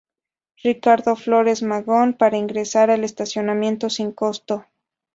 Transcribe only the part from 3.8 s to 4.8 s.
sin costo.